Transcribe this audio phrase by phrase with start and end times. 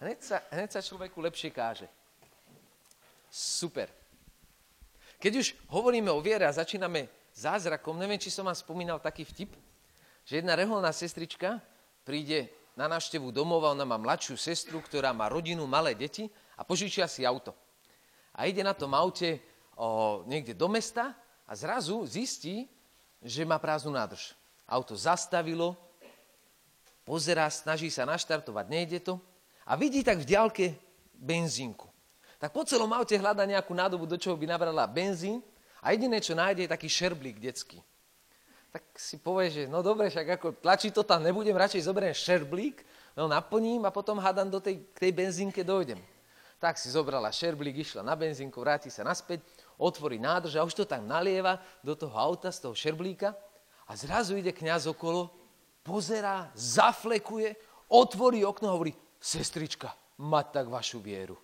[0.00, 1.84] Hneď sa, hneď sa človeku lepšie káže.
[3.28, 3.92] Super.
[5.20, 7.04] Keď už hovoríme o viere a začíname
[7.36, 9.52] zázrakom, neviem, či som vám spomínal taký vtip,
[10.24, 11.60] že jedna reholná sestrička
[12.00, 17.04] príde na návštevu domova, ona má mladšiu sestru, ktorá má rodinu, malé deti a požičia
[17.04, 17.52] si auto.
[18.32, 19.36] A ide na tom aute
[19.76, 21.12] o, niekde do mesta
[21.44, 22.64] a zrazu zistí,
[23.20, 24.32] že má prázdnu nádrž.
[24.64, 25.76] Auto zastavilo,
[27.04, 29.20] pozerá, snaží sa naštartovať, nejde to
[29.70, 30.74] a vidí tak v diálke
[31.14, 31.86] benzínku.
[32.42, 35.38] Tak po celom aute hľada nejakú nádobu, do čoho by nabrala benzín
[35.78, 37.78] a jediné, čo nájde, je taký šerblík detský.
[38.74, 42.82] Tak si povie, že no dobre, však ako tlačí to tam nebudem, radšej zoberiem šerblík,
[43.14, 46.02] no naplním a potom hádam do tej, k tej benzínke dojdem.
[46.58, 49.46] Tak si zobrala šerblík, išla na benzínku, vráti sa naspäť,
[49.78, 53.38] otvorí nádrž a už to tam nalieva do toho auta z toho šerblíka
[53.86, 55.30] a zrazu ide kňaz okolo,
[55.82, 57.54] pozerá, zaflekuje,
[57.90, 61.36] otvorí okno a hovorí, sestrička, mať tak vašu vieru.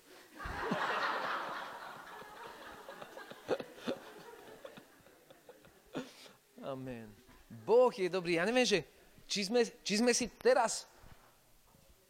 [6.67, 7.07] Amen.
[7.47, 8.43] Boh je dobrý.
[8.43, 8.83] Ja neviem, že
[9.31, 10.91] či sme, či sme si teraz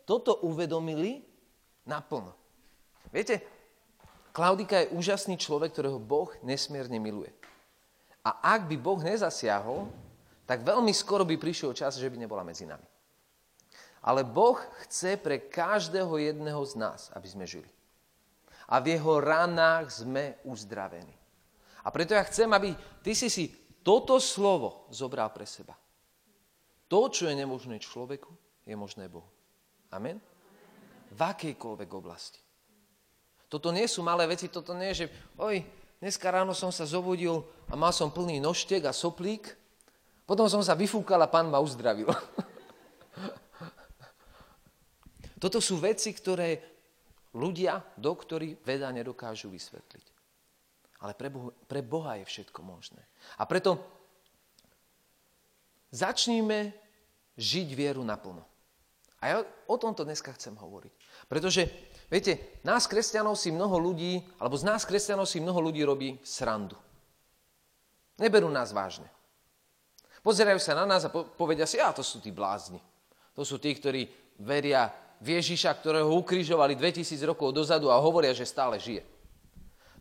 [0.09, 1.21] toto uvedomili
[1.85, 2.33] naplno.
[3.13, 3.45] Viete,
[4.33, 7.33] Klaudika je úžasný človek, ktorého Boh nesmierne miluje.
[8.25, 9.89] A ak by Boh nezasiahol,
[10.49, 12.85] tak veľmi skoro by prišiel čas, že by nebola medzi nami.
[14.07, 17.67] Ale Boh chce pre každého jedného z nás, aby sme žili.
[18.71, 21.15] A v jeho ranách sme uzdravení.
[21.83, 23.51] A preto ja chcem, aby ty si si
[23.83, 25.75] toto slovo zobral pre seba.
[26.87, 28.31] To, čo je nemožné človeku,
[28.67, 29.27] je možné Bohu.
[29.91, 30.23] Amen?
[31.11, 32.43] V akejkoľvek oblasti.
[33.47, 35.63] Toto nie sú malé veci, toto nie je, že oj,
[36.03, 39.55] dneska ráno som sa zobudil a mal som plný noštek a soplík,
[40.27, 42.11] potom som sa vyfúkal a pán ma uzdravil.
[45.37, 46.59] Toto sú veci, ktoré
[47.37, 50.07] ľudia, doktori, veda nedokážu vysvetliť.
[51.05, 53.05] Ale pre Boha, pre Boha je všetko možné.
[53.37, 53.77] A preto
[55.93, 56.73] začníme
[57.37, 58.41] žiť vieru naplno.
[59.21, 59.37] A ja
[59.69, 60.93] o tomto dneska chcem hovoriť.
[61.29, 61.69] Pretože,
[62.09, 66.77] viete, nás kresťanov si mnoho ľudí, alebo z nás kresťanov si mnoho ľudí robí srandu.
[68.17, 69.09] Neberú nás vážne.
[70.25, 72.81] Pozerajú sa na nás a povedia si, a to sú tí blázni.
[73.37, 74.09] To sú tí, ktorí
[74.41, 74.89] veria
[75.21, 79.03] v Ježiša, ktorého ukrižovali 2000 rokov dozadu a hovoria, že stále žije.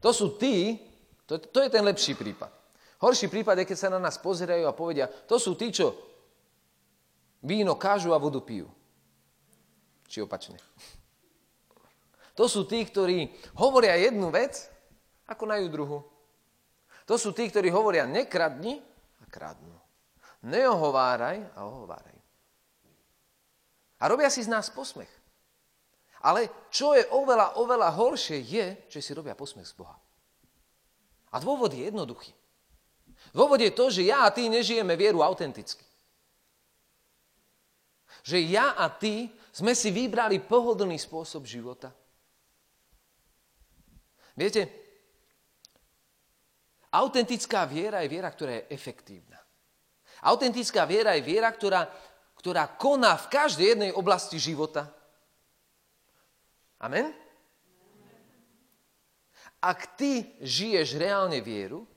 [0.04, 0.78] To sú tí,
[1.26, 2.52] to, to je ten lepší prípad.
[3.00, 5.96] Horší prípad je, keď sa na nás pozerajú a povedia, to sú tí, čo
[7.44, 8.68] víno kážu a vodu pijú.
[10.08, 10.58] Či opačne.
[12.36, 14.68] To sú tí, ktorí hovoria jednu vec
[15.28, 16.00] a konajú druhú.
[17.06, 18.82] To sú tí, ktorí hovoria nekradni
[19.22, 19.76] a kradnú.
[20.46, 22.15] Neohováraj a ohováraj.
[24.06, 25.10] A robia si z nás posmech.
[26.22, 29.98] Ale čo je oveľa, oveľa horšie, je, že si robia posmech z Boha.
[31.34, 32.30] A dôvod je jednoduchý.
[33.34, 35.82] Dôvod je to, že ja a ty nežijeme vieru autenticky.
[38.22, 41.90] Že ja a ty sme si vybrali pohodlný spôsob života.
[44.38, 44.70] Viete,
[46.94, 49.42] autentická viera je viera, ktorá je efektívna.
[50.22, 51.90] Autentická viera je viera, ktorá
[52.46, 54.86] ktorá koná v každej jednej oblasti života.
[56.78, 57.10] Amen?
[59.58, 61.90] Ak ty žiješ reálne vieru,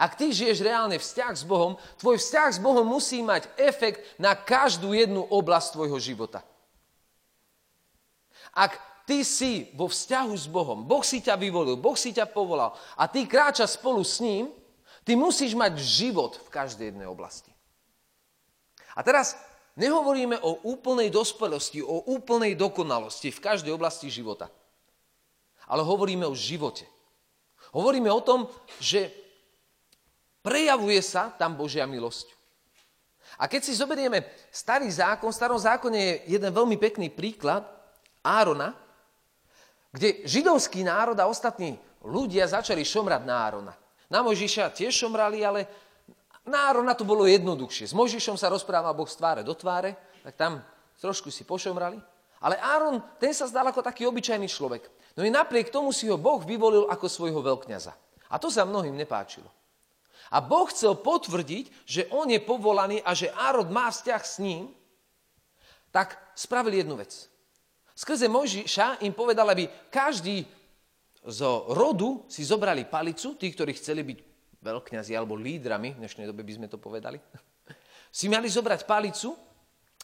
[0.00, 4.32] ak ty žiješ reálne vzťah s Bohom, tvoj vzťah s Bohom musí mať efekt na
[4.32, 6.40] každú jednu oblasť tvojho života.
[8.56, 12.72] Ak ty si vo vzťahu s Bohom, Boh si ťa vyvolil, Boh si ťa povolal
[12.96, 14.48] a ty kráčaš spolu s ním,
[15.04, 17.52] ty musíš mať život v každej jednej oblasti.
[18.96, 24.50] A teraz Nehovoríme o úplnej dospelosti, o úplnej dokonalosti v každej oblasti života.
[25.70, 26.88] Ale hovoríme o živote.
[27.70, 28.50] Hovoríme o tom,
[28.82, 29.14] že
[30.42, 32.34] prejavuje sa tam Božia milosť.
[33.38, 37.62] A keď si zoberieme starý zákon, v starom zákone je jeden veľmi pekný príklad
[38.26, 38.74] Árona,
[39.94, 43.74] kde židovský národ a ostatní ľudia začali šomrať na Árona.
[44.10, 45.70] Na Mojžiša tiež šomrali, ale
[46.50, 47.88] na Árona to bolo jednoduchšie.
[47.88, 49.94] S Mojžišom sa rozprával Boh z tváre do tváre,
[50.26, 50.52] tak tam
[50.98, 52.02] trošku si pošomrali.
[52.40, 54.88] Ale Áron, ten sa zdal ako taký obyčajný človek.
[55.14, 57.92] No i napriek tomu si ho Boh vyvolil ako svojho veľkňaza.
[58.30, 59.46] A to sa mnohým nepáčilo.
[60.30, 64.70] A Boh chcel potvrdiť, že on je povolaný a že Áron má vzťah s ním,
[65.90, 67.26] tak spravili jednu vec.
[67.98, 70.46] Skrze Mojžiša im povedal, aby každý
[71.20, 74.18] z rodu si zobrali palicu, tí, ktorí chceli byť
[74.60, 77.16] veľkňazi alebo lídrami, v dnešnej dobe by sme to povedali,
[78.12, 79.32] si mali zobrať palicu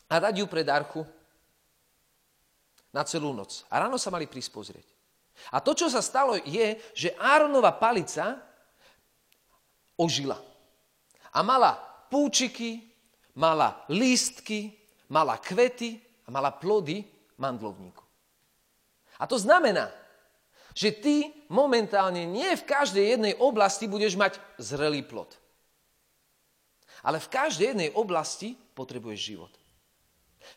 [0.09, 1.05] a dať ju pred archu.
[2.97, 3.69] na celú noc.
[3.69, 4.87] A ráno sa mali prísť pozrieť.
[5.53, 8.41] A to, čo sa stalo, je, že Áronova palica
[10.01, 10.41] ožila.
[11.29, 11.77] A mala
[12.09, 12.89] púčiky,
[13.37, 14.73] mala lístky,
[15.13, 17.05] mala kvety a mala plody
[17.37, 18.01] mandlovníku.
[19.21, 19.93] A to znamená,
[20.77, 25.33] že ty momentálne nie v každej jednej oblasti budeš mať zrelý plod.
[27.01, 29.53] Ale v každej jednej oblasti potrebuješ život.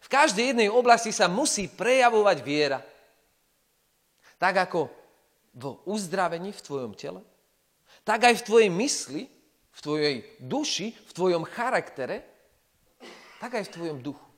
[0.03, 2.83] V každej jednej oblasti sa musí prejavovať viera.
[4.35, 4.91] Tak ako
[5.55, 7.23] v uzdravení v tvojom tele,
[8.03, 9.23] tak aj v tvojej mysli,
[9.71, 12.27] v tvojej duši, v tvojom charaktere,
[13.39, 14.28] tak aj v tvojom duchu.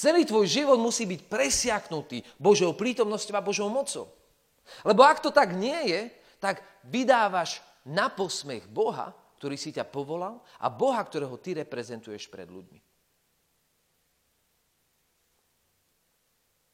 [0.00, 4.08] Celý tvoj život musí byť presiaknutý Božou prítomnosťou a Božou mocou.
[4.80, 6.00] Lebo ak to tak nie je,
[6.40, 12.48] tak vydávaš na posmech Boha, ktorý si ťa povolal a Boha, ktorého ty reprezentuješ pred
[12.48, 12.80] ľuďmi.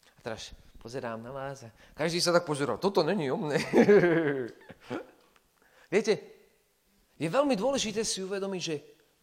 [0.06, 1.66] A teraz pozerám na vás
[1.98, 2.78] každý sa tak pozeral.
[2.78, 3.58] Toto není o mne.
[5.94, 6.14] Viete,
[7.18, 8.76] je veľmi dôležité si uvedomiť, že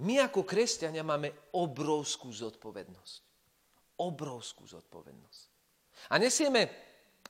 [0.03, 3.32] my ako kresťania máme obrovskú zodpovednosť.
[3.97, 5.41] Obrovskú zodpovednosť.
[6.09, 6.67] A nesieme,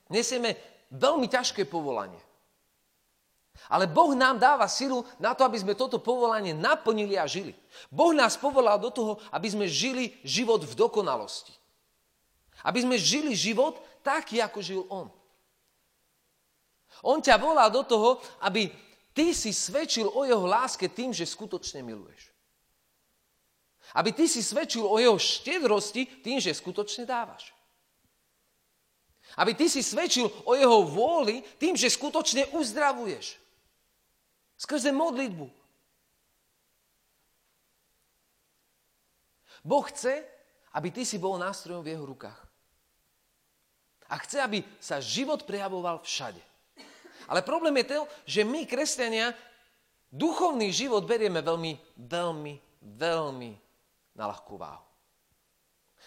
[0.09, 0.55] nesieme
[0.89, 2.19] veľmi ťažké povolanie.
[3.69, 7.53] Ale Boh nám dáva silu na to, aby sme toto povolanie naplnili a žili.
[7.93, 11.53] Boh nás povolal do toho, aby sme žili život v dokonalosti.
[12.65, 15.07] Aby sme žili život taký, ako žil On.
[17.05, 18.73] On ťa volá do toho, aby
[19.13, 22.32] ty si svedčil o jeho láske tým, že skutočne miluješ.
[23.91, 27.51] Aby ty si svedčil o jeho štedrosti tým, že skutočne dávaš.
[29.35, 33.35] Aby ty si svedčil o jeho vôli tým, že skutočne uzdravuješ.
[34.55, 35.51] Skrze modlitbu.
[39.63, 40.23] Boh chce,
[40.75, 42.39] aby ty si bol nástrojom v jeho rukách.
[44.11, 46.41] A chce, aby sa život prejavoval všade.
[47.31, 49.31] Ale problém je to, že my, kresťania,
[50.11, 52.53] duchovný život berieme veľmi, veľmi,
[52.99, 53.62] veľmi
[54.13, 54.85] na ľahkú váhu.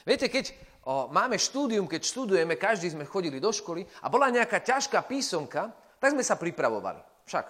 [0.04, 0.52] Viete, keď
[0.84, 5.72] o, máme štúdium, keď študujeme, každý sme chodili do školy a bola nejaká ťažká písomka,
[5.96, 7.00] tak sme sa pripravovali.
[7.24, 7.46] Však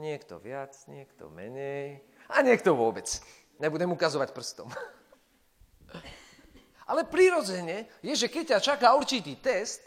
[0.00, 2.00] niekto viac, niekto menej
[2.32, 3.04] a niekto vôbec.
[3.60, 4.72] Nebudem ukazovať prstom.
[6.90, 9.84] Ale prirodzene je, že keď ťa čaká určitý test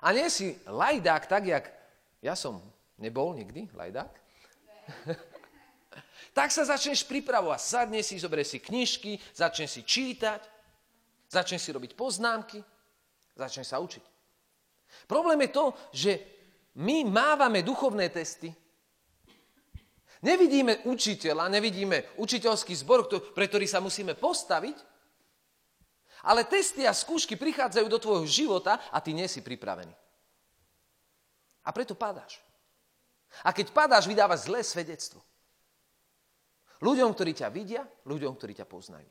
[0.00, 1.64] a nie si lajdák tak, jak
[2.24, 2.58] ja som
[2.96, 4.10] nebol nikdy lajdák,
[6.36, 7.60] tak sa začneš pripravovať.
[7.64, 10.44] Sadne si, zoberie si knižky, začne si čítať,
[11.32, 12.60] začne si robiť poznámky,
[13.32, 14.04] začne sa učiť.
[15.08, 15.64] Problém je to,
[15.96, 16.12] že
[16.76, 18.52] my mávame duchovné testy,
[20.20, 24.76] nevidíme učiteľa, nevidíme učiteľský zbor, pre ktorý sa musíme postaviť,
[26.28, 29.94] ale testy a skúšky prichádzajú do tvojho života a ty nie si pripravený.
[31.64, 32.44] A preto padáš.
[33.40, 35.24] A keď padáš, vydávaš zlé svedectvo.
[36.80, 39.08] Ľuďom, ktorí ťa vidia, ľuďom, ktorí ťa poznajú.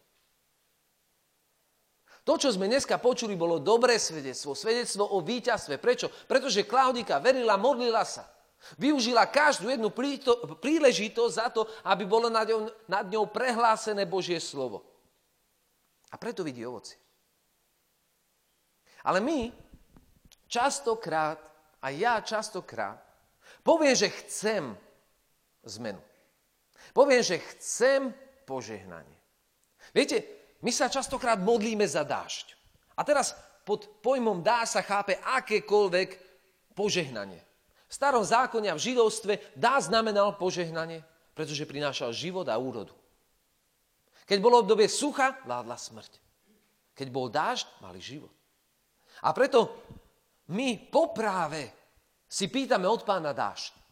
[2.26, 4.58] To, čo sme dneska počuli, bolo dobré svedectvo.
[4.58, 5.78] Svedectvo o víťazstve.
[5.78, 6.10] Prečo?
[6.26, 8.26] Pretože Klaudika verila, modlila sa.
[8.82, 9.94] Využila každú jednu
[10.58, 14.82] príležitosť za to, aby bolo nad ňou, nad ňou prehlásené Božie slovo.
[16.10, 16.98] A preto vidí ovoci.
[19.06, 19.54] Ale my
[20.50, 21.38] častokrát,
[21.78, 22.98] a ja častokrát,
[23.62, 24.74] poviem, že chcem
[25.62, 26.02] zmenu.
[26.96, 28.16] Poviem, že chcem
[28.48, 29.20] požehnanie.
[29.92, 30.24] Viete,
[30.64, 32.56] my sa častokrát modlíme za dážď.
[32.96, 33.36] A teraz
[33.68, 36.10] pod pojmom dá sa chápe akékoľvek
[36.72, 37.44] požehnanie.
[37.86, 41.04] V starom zákone a v židovstve dá znamenal požehnanie,
[41.36, 42.96] pretože prinášal život a úrodu.
[44.26, 46.18] Keď bolo obdobie sucha, vládla smrť.
[46.96, 48.32] Keď bol dážď, mali život.
[49.22, 49.70] A preto
[50.50, 51.70] my po práve
[52.26, 53.85] si pýtame od pána dážď.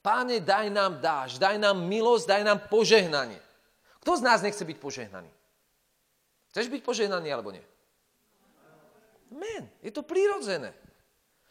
[0.00, 3.36] Páne, daj nám dáš, daj nám milosť, daj nám požehnanie.
[4.00, 5.28] Kto z nás nechce byť požehnaný?
[6.50, 7.60] Chceš byť požehnaný alebo nie?
[9.28, 10.72] Men, je to prírodzené.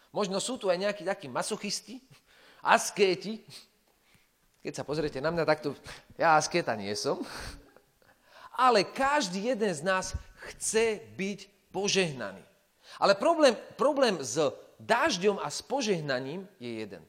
[0.10, 2.02] Možno sú tu aj nejakí takí masochisti,
[2.66, 3.46] askéti.
[4.66, 5.78] Keď sa pozriete na mňa, takto
[6.18, 7.22] ja askéta nie som.
[8.58, 10.18] Ale každý jeden z nás
[10.52, 12.42] chce byť požehnaný.
[12.98, 14.42] Ale problém, problém s
[14.82, 17.06] dažďom a s požehnaním je jeden–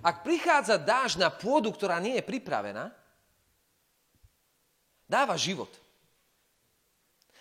[0.00, 2.88] ak prichádza dáž na pôdu, ktorá nie je pripravená,
[5.04, 5.68] dáva život.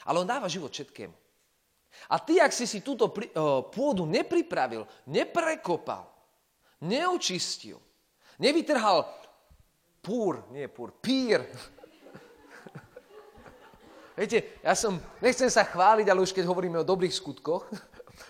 [0.03, 1.15] Ale on dáva život všetkému.
[2.11, 3.11] A ty, ak si si túto
[3.71, 6.07] pôdu nepripravil, neprekopal,
[6.81, 7.77] neočistil,
[8.39, 9.05] nevytrhal
[10.01, 11.45] púr, nie púr, pír.
[14.17, 17.67] Viete, ja som, nechcem sa chváliť, ale už keď hovoríme o dobrých skutkoch,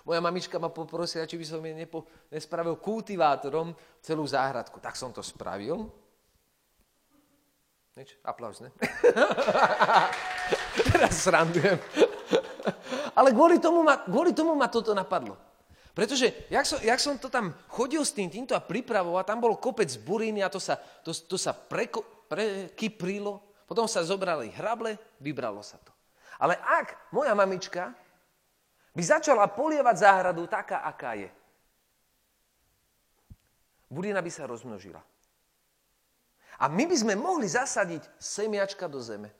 [0.07, 4.81] moja mamička ma poprosila, či by som jej nepo, nespravil kultivátorom celú záhradku.
[4.81, 5.89] Tak som to spravil.
[7.91, 8.71] Nič, aplauz, ne?
[10.95, 11.75] Teraz srandujem.
[13.19, 15.35] ale kvôli tomu, ma, kvôli tomu ma toto napadlo.
[15.91, 19.59] Pretože jak som, jak som to tam chodil s tým, týmto a pripravoval, tam bol
[19.59, 21.99] kopec buriny a to sa, to, to sa preko,
[22.31, 25.91] prekyprilo, potom sa zobrali hrable, vybralo sa to.
[26.39, 27.91] Ale ak moja mamička
[28.91, 31.29] by začala polievať záhradu taká, aká je,
[33.91, 34.99] burina by sa rozmnožila.
[36.61, 39.33] A my by sme mohli zasadiť semiačka do zeme.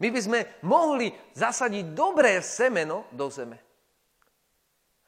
[0.00, 3.60] My by sme mohli zasadiť dobré semeno do zeme.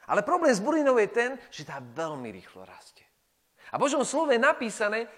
[0.05, 3.07] Ale problém s burinou je ten, že tá veľmi rýchlo rastie.
[3.73, 5.09] A v Božom slove je napísané,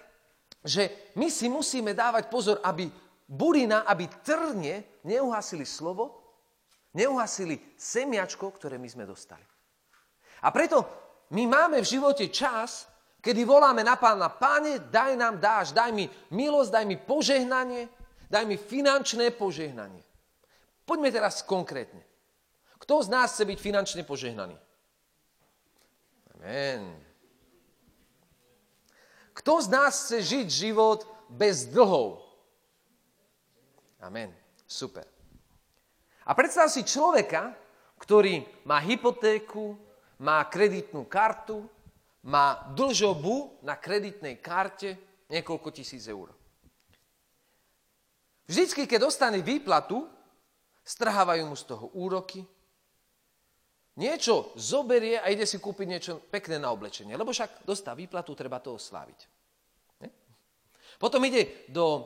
[0.62, 2.86] že my si musíme dávať pozor, aby
[3.26, 6.23] burina, aby trne neuhasili slovo,
[6.94, 9.42] neuhasili semiačko, ktoré my sme dostali.
[10.42, 10.86] A preto
[11.34, 12.86] my máme v živote čas,
[13.18, 17.88] kedy voláme na pána, páne, daj nám dáš, daj mi milosť, daj mi požehnanie,
[18.30, 20.04] daj mi finančné požehnanie.
[20.84, 22.04] Poďme teraz konkrétne.
[22.76, 24.60] Kto z nás chce byť finančne požehnaný?
[26.36, 27.00] Amen.
[29.32, 32.20] Kto z nás chce žiť život bez dlhov?
[34.04, 34.28] Amen.
[34.68, 35.13] Super.
[36.24, 37.52] A predstav si človeka,
[38.00, 39.76] ktorý má hypotéku,
[40.20, 41.68] má kreditnú kartu,
[42.24, 44.96] má dlžobu na kreditnej karte
[45.28, 46.32] niekoľko tisíc eur.
[48.48, 50.08] Vždycky, keď dostane výplatu,
[50.84, 52.44] strhávajú mu z toho úroky,
[53.96, 57.16] niečo zoberie a ide si kúpiť niečo pekné na oblečenie.
[57.16, 59.20] Lebo však dostá výplatu, treba to osláviť.
[60.04, 60.08] Ne?
[61.00, 62.04] Potom ide do,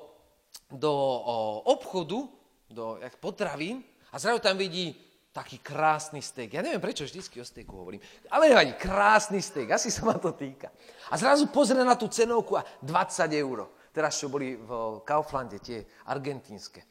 [0.70, 1.34] do o,
[1.74, 2.28] obchodu,
[2.70, 4.96] do jak potravín a zrazu tam vidí
[5.32, 6.56] taký krásny steak.
[6.56, 8.02] Ja neviem, prečo vždycky o steaku hovorím.
[8.32, 10.72] Ale nevadí, krásny steak, asi sa ma to týka.
[11.12, 13.70] A zrazu pozrie na tú cenovku a 20 eur.
[13.94, 16.82] Teraz, čo boli v Kauflande, tie argentínske.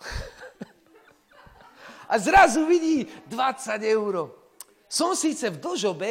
[2.12, 4.34] a zrazu vidí 20 eur.
[4.90, 6.10] Som síce v dlžobe,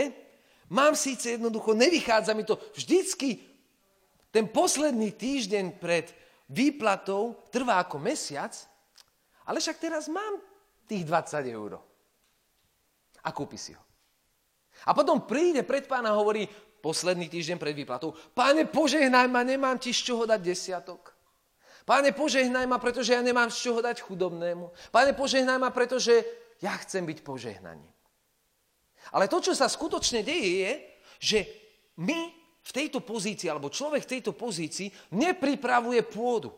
[0.71, 3.53] mám síce jednoducho, nevychádza mi to vždycky,
[4.33, 6.09] ten posledný týždeň pred
[6.49, 8.49] výplatou trvá ako mesiac,
[9.47, 10.39] ale však teraz mám
[10.87, 11.79] tých 20 eur.
[13.23, 13.83] A kúpi si ho.
[14.83, 16.43] A potom príde pred pána a hovorí,
[16.83, 21.15] posledný týždeň pred výplatou, páne, požehnaj ma, nemám ti z čoho dať desiatok.
[21.87, 24.71] Páne, požehnaj ma, pretože ja nemám z čoho dať chudobnému.
[24.91, 26.23] Páne, požehnaj ma, pretože
[26.63, 27.87] ja chcem byť požehnaný.
[29.11, 30.71] Ale to, čo sa skutočne deje, je,
[31.19, 31.39] že
[31.99, 32.31] my
[32.63, 36.55] v tejto pozícii, alebo človek v tejto pozícii nepripravuje pôdu.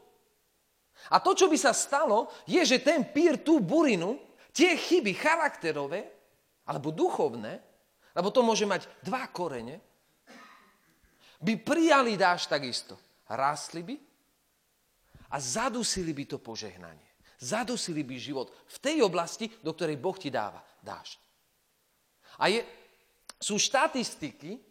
[1.13, 4.17] A to, čo by sa stalo, je, že ten pír tú burinu,
[4.55, 6.01] tie chyby charakterové,
[6.65, 7.61] alebo duchovné,
[8.15, 9.77] lebo to môže mať dva korene,
[11.43, 12.97] by prijali dáš takisto.
[13.25, 13.95] Rástli by
[15.33, 17.05] a zadusili by to požehnanie.
[17.41, 21.19] Zadusili by život v tej oblasti, do ktorej Boh ti dáva dážď.
[22.39, 22.61] A je,
[23.41, 24.61] sú štatistiky,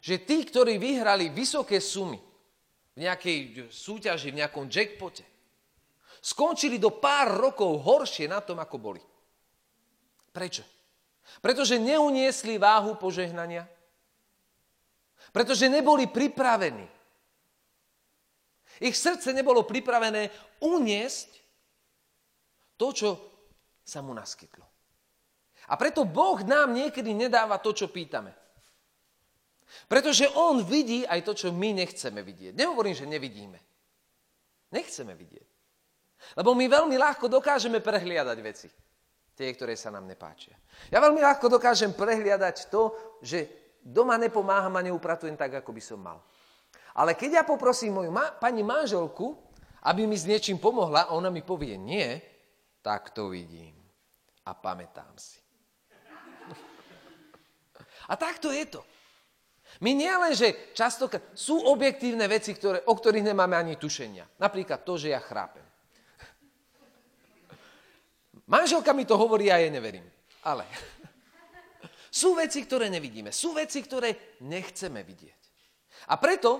[0.00, 2.20] že tí, ktorí vyhrali vysoké sumy
[2.96, 5.24] v nejakej súťaži, v nejakom jackpote,
[6.20, 9.02] skončili do pár rokov horšie na tom, ako boli.
[10.30, 10.62] Prečo?
[11.40, 13.66] Pretože neuniesli váhu požehnania.
[15.32, 17.00] Pretože neboli pripravení
[18.80, 20.32] ich srdce nebolo pripravené
[20.64, 21.30] uniesť
[22.80, 23.08] to, čo
[23.84, 24.64] sa mu naskytlo.
[25.68, 28.32] A preto Boh nám niekedy nedáva to, čo pýtame.
[29.86, 32.56] Pretože On vidí aj to, čo my nechceme vidieť.
[32.56, 33.60] Nehovorím, že nevidíme.
[34.72, 35.49] Nechceme vidieť.
[36.36, 38.68] Lebo my veľmi ľahko dokážeme prehliadať veci.
[39.34, 40.52] Tie, ktoré sa nám nepáčia.
[40.92, 42.92] Ja veľmi ľahko dokážem prehliadať to,
[43.24, 43.48] že
[43.80, 46.20] doma nepomáham a neupratujem tak, ako by som mal.
[46.92, 49.32] Ale keď ja poprosím moju ma- pani manželku,
[49.88, 52.20] aby mi s niečím pomohla, a ona mi povie nie,
[52.84, 53.72] tak to vidím.
[54.44, 55.40] A pamätám si.
[58.10, 58.82] A takto je to.
[59.78, 64.26] My nie že často sú objektívne veci, ktoré, o ktorých nemáme ani tušenia.
[64.42, 65.62] Napríklad to, že ja chrápem.
[68.50, 70.02] Manželka mi to hovorí a ja jej neverím.
[70.42, 70.66] Ale
[72.20, 73.30] sú veci, ktoré nevidíme.
[73.30, 75.40] Sú veci, ktoré nechceme vidieť.
[76.10, 76.58] A preto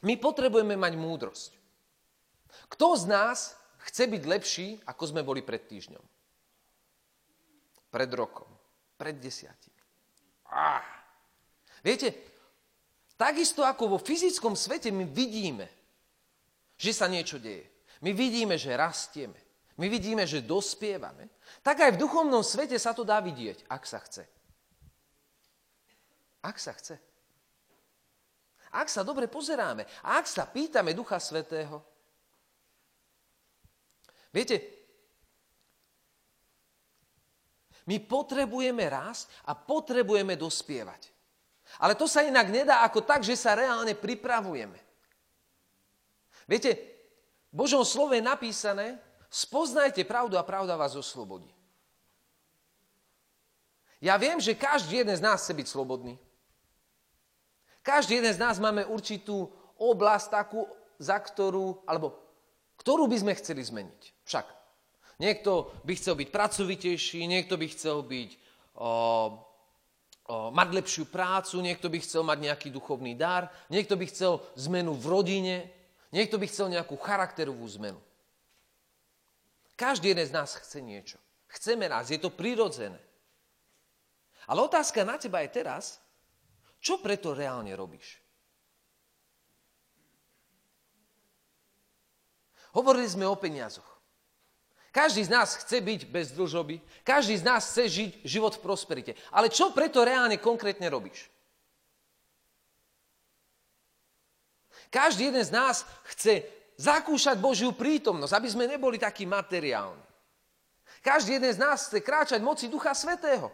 [0.00, 1.52] my potrebujeme mať múdrosť.
[2.72, 3.52] Kto z nás
[3.84, 6.04] chce byť lepší, ako sme boli pred týždňom?
[7.92, 8.48] Pred rokom?
[8.96, 9.80] Pred desiatimi?
[10.48, 10.80] Ah.
[11.84, 12.16] Viete,
[13.20, 15.68] takisto ako vo fyzickom svete my vidíme,
[16.80, 17.68] že sa niečo deje.
[18.00, 19.49] My vidíme, že rastieme.
[19.78, 21.30] My vidíme, že dospievame,
[21.62, 24.24] tak aj v duchovnom svete sa to dá vidieť, ak sa chce.
[26.40, 26.96] Ak sa chce.
[28.70, 31.82] Ak sa dobre pozeráme ak sa pýtame Ducha Svetého.
[34.30, 34.62] Viete,
[37.90, 41.10] my potrebujeme rásť a potrebujeme dospievať.
[41.82, 44.78] Ale to sa inak nedá ako tak, že sa reálne pripravujeme.
[46.46, 46.70] Viete,
[47.50, 48.98] v Božom slove je napísané,
[49.30, 51.48] spoznajte pravdu a pravda vás oslobodí.
[54.02, 56.16] Ja viem, že každý jeden z nás chce byť slobodný.
[57.84, 60.68] Každý jeden z nás máme určitú oblasť takú,
[61.00, 62.16] za ktorú, alebo
[62.80, 64.02] ktorú by sme chceli zmeniť.
[64.24, 64.46] Však.
[65.20, 68.30] Niekto by chcel byť pracovitejší, niekto by chcel byť,
[68.80, 68.92] o, o,
[70.48, 75.06] mať lepšiu prácu, niekto by chcel mať nejaký duchovný dar, niekto by chcel zmenu v
[75.12, 75.56] rodine,
[76.08, 78.00] niekto by chcel nejakú charakterovú zmenu.
[79.80, 81.16] Každý jeden z nás chce niečo.
[81.48, 83.00] Chceme nás, je to prirodzené.
[84.44, 85.96] Ale otázka na teba je teraz,
[86.84, 88.20] čo preto reálne robíš?
[92.76, 93.88] Hovorili sme o peniazoch.
[94.92, 99.12] Každý z nás chce byť bez dlžoby, každý z nás chce žiť život v prosperite.
[99.32, 101.30] Ale čo preto reálne konkrétne robíš?
[104.90, 110.00] Každý jeden z nás chce zakúšať Božiu prítomnosť, aby sme neboli takí materiálni.
[111.04, 113.52] Každý jeden z nás chce kráčať moci Ducha Svetého.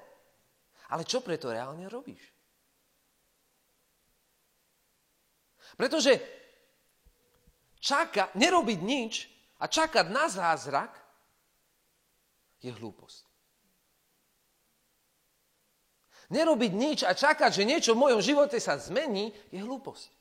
[0.86, 2.22] Ale čo preto reálne robíš?
[5.74, 6.22] Pretože
[7.82, 9.14] čaká, nerobiť nič
[9.58, 10.94] a čakať na zázrak
[12.62, 13.26] je hlúposť.
[16.26, 20.15] Nerobiť nič a čakať, že niečo v mojom živote sa zmení, je hlúposť.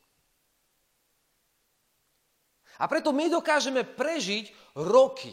[2.79, 5.31] A preto my dokážeme prežiť roky,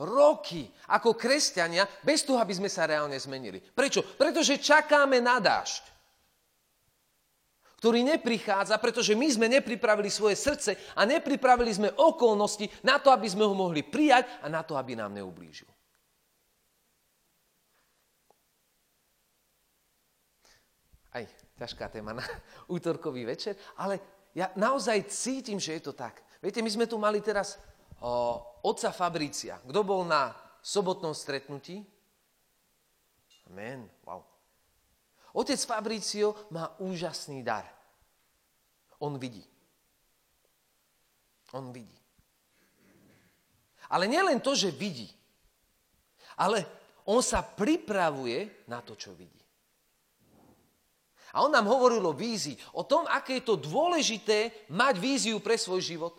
[0.00, 3.60] roky ako kresťania bez toho, aby sme sa reálne zmenili.
[3.60, 4.04] Prečo?
[4.04, 5.96] Pretože čakáme na dážď
[7.76, 13.30] ktorý neprichádza, pretože my sme nepripravili svoje srdce a nepripravili sme okolnosti na to, aby
[13.30, 15.70] sme ho mohli prijať a na to, aby nám neublížil.
[21.14, 21.22] Aj
[21.62, 22.26] ťažká téma na
[22.74, 24.02] útorkový večer, ale
[24.34, 26.25] ja naozaj cítim, že je to tak.
[26.40, 27.56] Viete, my sme tu mali teraz
[28.00, 29.60] o, otca Fabricia.
[29.64, 31.80] Kto bol na sobotnom stretnutí?
[33.46, 33.86] Amen.
[34.04, 34.26] Wow.
[35.36, 37.68] Otec Fabricio má úžasný dar.
[38.98, 39.44] On vidí.
[41.52, 41.94] On vidí.
[43.86, 45.06] Ale nielen to, že vidí,
[46.34, 46.66] ale
[47.06, 49.38] on sa pripravuje na to, čo vidí.
[51.36, 55.54] A on nám hovoril o vízii, o tom, aké je to dôležité mať víziu pre
[55.54, 56.18] svoj život.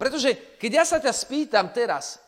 [0.00, 2.22] Pretože keď ja sa ťa spýtam teraz,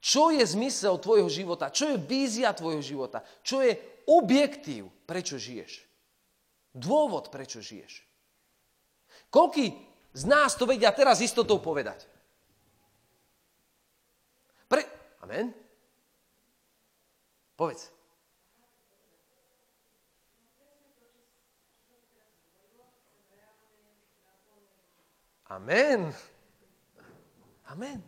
[0.00, 3.74] čo je zmysel tvojho života, čo je vízia tvojho života, čo je
[4.06, 5.82] objektív, prečo žiješ.
[6.76, 8.04] Dôvod, prečo žiješ.
[9.32, 9.72] Koľký
[10.14, 12.06] z nás to vedia teraz istotou povedať?
[14.70, 14.82] Pre...
[15.24, 15.50] Amen?
[17.56, 17.90] Povedz.
[25.46, 26.10] Amen.
[27.76, 28.00] Amen.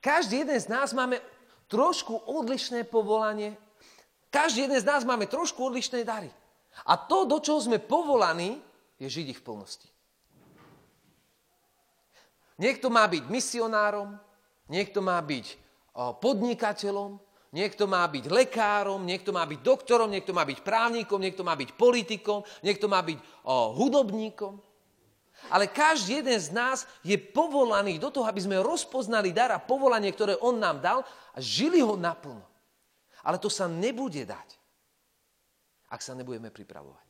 [0.00, 1.20] Každý jeden z nás máme
[1.68, 3.52] trošku odlišné povolanie.
[4.32, 6.32] Každý jeden z nás máme trošku odlišné dary.
[6.88, 8.56] A to, do čoho sme povolaní,
[8.96, 9.88] je žiť ich v plnosti.
[12.56, 14.16] Niekto má byť misionárom,
[14.72, 15.46] niekto má byť
[16.20, 17.20] podnikateľom,
[17.52, 21.76] niekto má byť lekárom, niekto má byť doktorom, niekto má byť právnikom, niekto má byť
[21.76, 23.18] politikom, niekto má byť
[23.76, 24.60] hudobníkom.
[25.48, 30.12] Ale každý jeden z nás je povolaný do toho, aby sme rozpoznali dar a povolanie,
[30.12, 31.00] ktoré on nám dal
[31.32, 32.44] a žili ho naplno.
[33.24, 34.48] Ale to sa nebude dať,
[35.88, 37.08] ak sa nebudeme pripravovať.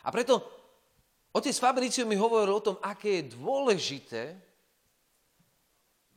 [0.00, 0.40] A preto
[1.30, 4.22] Otec Fabricio mi hovoril o tom, aké je dôležité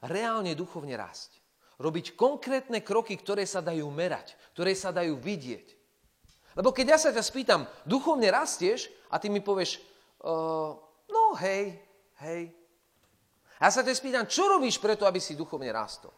[0.04, 1.40] reálne duchovne rásť.
[1.78, 5.83] Robiť konkrétne kroky, ktoré sa dajú merať, ktoré sa dajú vidieť.
[6.54, 9.82] Lebo keď ja sa ťa spýtam, duchovne rastieš a ty mi povieš,
[10.22, 10.78] uh,
[11.10, 11.82] no hej,
[12.22, 12.54] hej.
[13.58, 16.14] Ja sa ťa spýtam, čo robíš preto, aby si duchovne rástol?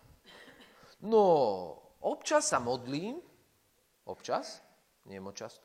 [1.06, 1.24] No,
[2.04, 3.22] občas sa modlím,
[4.10, 4.60] občas,
[5.08, 5.64] nie moc často.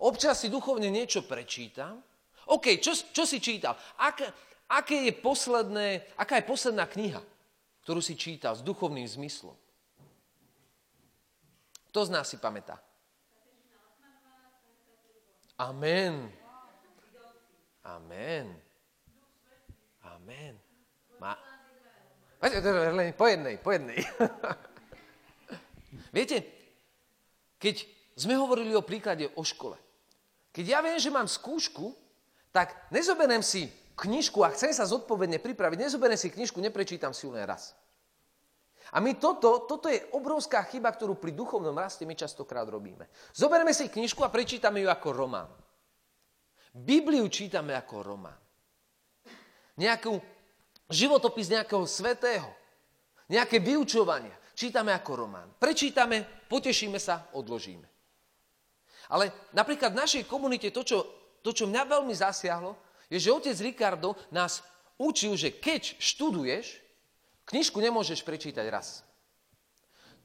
[0.00, 2.00] Občas si duchovne niečo prečítam,
[2.50, 3.78] OK, čo, čo si čítal?
[4.02, 4.18] Ak,
[4.66, 7.22] aké je posledné, aká je posledná kniha,
[7.86, 9.54] ktorú si čítal s duchovným zmyslom?
[11.92, 12.80] Kto z nás si pamätá?
[15.62, 16.26] Amen.
[17.86, 18.46] Amen.
[20.02, 20.54] Amen.
[21.22, 21.38] Má.
[22.42, 24.02] Len po jednej, po jednej.
[26.16, 26.42] Viete,
[27.62, 27.86] keď
[28.18, 29.78] sme hovorili o príklade o škole,
[30.50, 31.94] keď ja viem, že mám skúšku,
[32.50, 37.30] tak nezoberiem si knižku a chcem sa zodpovedne pripraviť, nezoberiem si knižku, neprečítam si ju
[37.30, 37.78] len raz.
[38.90, 43.06] A my toto, toto je obrovská chyba, ktorú pri duchovnom raste my častokrát robíme.
[43.30, 45.50] Zoberieme si knižku a prečítame ju ako román.
[46.74, 48.40] Bibliu čítame ako román.
[49.78, 50.18] Nejakú
[50.90, 52.50] životopis nejakého svetého.
[53.30, 54.32] Nejaké vyučovanie.
[54.52, 55.48] Čítame ako román.
[55.56, 57.88] Prečítame, potešíme sa, odložíme.
[59.08, 60.98] Ale napríklad v našej komunite to, čo,
[61.40, 62.76] to, čo mňa veľmi zasiahlo,
[63.08, 64.64] je, že otec Ricardo nás
[64.96, 66.81] učil, že keď študuješ,
[67.48, 69.06] knižku nemôžeš prečítať raz.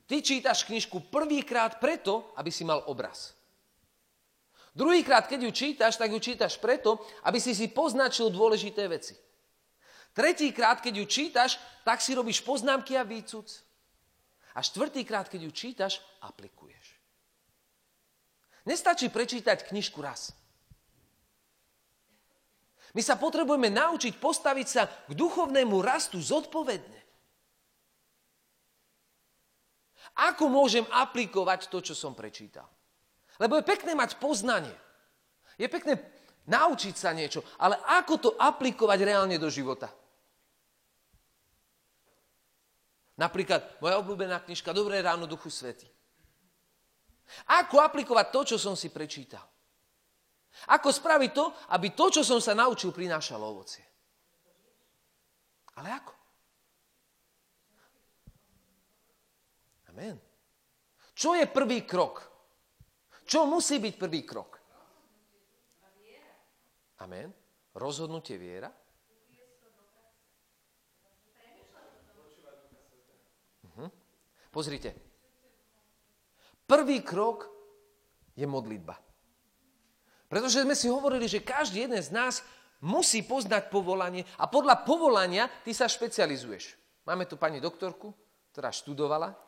[0.08, 3.36] Ty čítaš knižku prvýkrát preto, aby si mal obraz.
[4.78, 9.18] Druhýkrát, keď ju čítaš, tak ju čítaš preto, aby si si poznačil dôležité veci.
[10.14, 13.50] Tretíkrát, keď ju čítaš, tak si robíš poznámky a výcuc.
[14.54, 16.98] A štvrtýkrát, keď ju čítaš, aplikuješ.
[18.70, 20.36] Nestačí prečítať knižku raz.
[22.94, 27.07] My sa potrebujeme naučiť postaviť sa k duchovnému rastu zodpovedne.
[30.18, 32.66] Ako môžem aplikovať to, čo som prečítal?
[33.38, 34.74] Lebo je pekné mať poznanie.
[35.62, 36.02] Je pekné
[36.50, 39.94] naučiť sa niečo, ale ako to aplikovať reálne do života?
[43.18, 45.90] Napríklad moja obľúbená knižka Dobré ráno, Duchu Svety.
[47.62, 49.44] Ako aplikovať to, čo som si prečítal?
[50.74, 51.46] Ako spraviť to,
[51.78, 53.86] aby to, čo som sa naučil, prinášalo ovocie?
[55.78, 56.17] Ale ako?
[59.98, 60.22] Amen.
[61.18, 62.22] Čo je prvý krok?
[63.26, 64.62] Čo musí byť prvý krok?
[67.02, 67.34] Amen.
[67.74, 68.70] Rozhodnutie viera.
[73.66, 73.90] Uh-huh.
[74.54, 74.94] Pozrite.
[76.70, 77.50] Prvý krok
[78.38, 79.02] je modlitba.
[80.30, 82.46] Pretože sme si hovorili, že každý jeden z nás
[82.86, 86.78] musí poznať povolanie a podľa povolania ty sa špecializuješ.
[87.02, 88.14] Máme tu pani doktorku,
[88.54, 89.47] ktorá študovala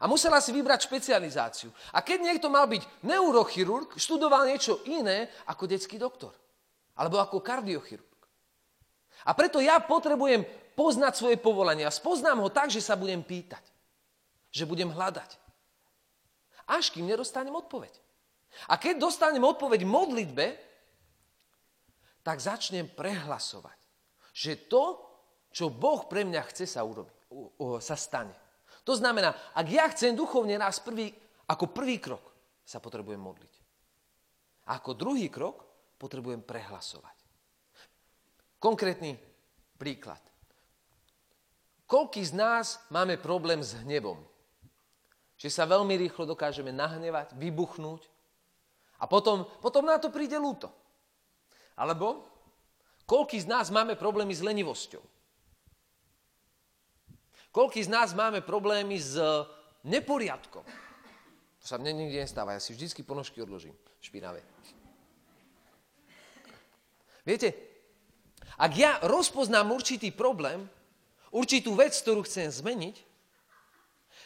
[0.00, 1.68] a musela si vybrať špecializáciu.
[1.92, 6.32] A keď niekto mal byť neurochirurg, študoval niečo iné ako detský doktor.
[6.96, 8.20] Alebo ako kardiochirurg.
[9.28, 11.84] A preto ja potrebujem poznať svoje povolanie.
[11.84, 13.62] A spoznám ho tak, že sa budem pýtať.
[14.50, 15.30] Že budem hľadať.
[16.68, 17.92] Až kým nedostanem odpoveď.
[18.68, 20.46] A keď dostanem odpoveď v modlitbe,
[22.22, 23.78] tak začnem prehlasovať,
[24.30, 25.00] že to,
[25.50, 27.16] čo Boh pre mňa chce sa urobiť,
[27.82, 28.41] sa stane.
[28.82, 31.14] To znamená, ak ja chcem duchovne nás prvý,
[31.46, 32.22] ako prvý krok
[32.66, 33.54] sa potrebujem modliť.
[34.66, 35.62] A ako druhý krok
[35.98, 37.16] potrebujem prehlasovať.
[38.58, 39.18] Konkrétny
[39.78, 40.22] príklad.
[41.86, 44.22] Koľký z nás máme problém s hnevom?
[45.36, 48.06] Že sa veľmi rýchlo dokážeme nahnevať, vybuchnúť
[49.02, 50.70] a potom, potom na to príde lúto.
[51.74, 52.22] Alebo
[53.04, 55.02] koľký z nás máme problémy s lenivosťou?
[57.52, 59.20] Koľký z nás máme problémy s
[59.84, 60.64] neporiadkom?
[61.60, 64.40] To sa mne nikdy nestáva, ja si vždycky ponožky odložím, špinavé.
[67.22, 67.54] Viete,
[68.58, 70.66] ak ja rozpoznám určitý problém,
[71.30, 72.96] určitú vec, ktorú chcem zmeniť,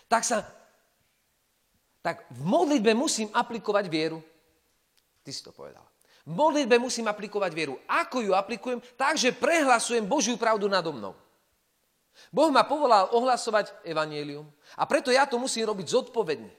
[0.07, 0.47] tak sa
[2.07, 4.23] tak v modlitbe musím aplikovať vieru.
[5.27, 5.83] Ty si to povedal.
[6.23, 7.83] V modlitbe musím aplikovať vieru.
[7.91, 8.79] Ako ju aplikujem?
[8.95, 11.19] Takže prehlasujem Božiu pravdu nado mnou.
[12.33, 16.53] Boh ma povolal ohlasovať evanielium a preto ja to musím robiť zodpovedne.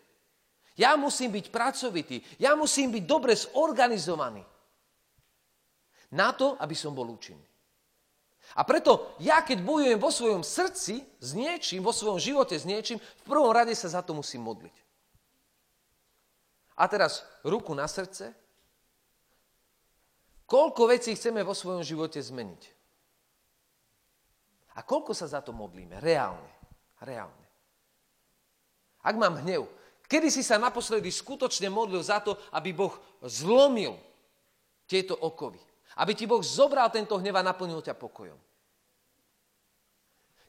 [0.77, 4.45] Ja musím byť pracovitý, ja musím byť dobre zorganizovaný.
[6.13, 7.43] Na to, aby som bol účinný.
[8.55, 13.01] A preto ja, keď bojujem vo svojom srdci s niečím, vo svojom živote s niečím,
[13.01, 14.75] v prvom rade sa za to musím modliť.
[16.79, 18.31] A teraz ruku na srdce,
[20.47, 22.76] Koľko vecí chceme vo svojom živote zmeniť?
[24.77, 25.97] A koľko sa za to modlíme?
[25.97, 26.53] Reálne.
[27.01, 27.47] Reálne.
[29.01, 29.65] Ak mám hnev,
[30.05, 32.93] kedy si sa naposledy skutočne modlil za to, aby Boh
[33.25, 33.97] zlomil
[34.85, 35.57] tieto okovy?
[35.97, 38.37] Aby ti Boh zobral tento hnev a naplnil ťa pokojom?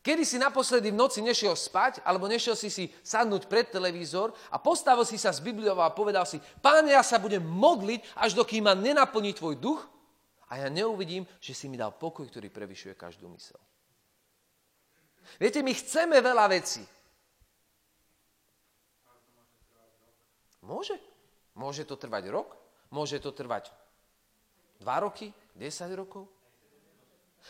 [0.04, 4.56] Kedy si naposledy v noci nešiel spať, alebo nešiel si si sadnúť pred televízor a
[4.56, 8.64] postavil si sa z Bibliou a povedal si, páne, ja sa budem modliť, až dokým
[8.64, 9.80] ma nenaplní tvoj duch
[10.48, 13.60] a ja neuvidím, že si mi dal pokoj, ktorý prevyšuje každú mysel.
[15.36, 16.80] Viete, my chceme veľa vecí.
[20.64, 20.96] Môže.
[21.58, 22.54] Môže to trvať rok,
[22.88, 23.68] môže to trvať
[24.78, 26.30] dva roky, 10 rokov.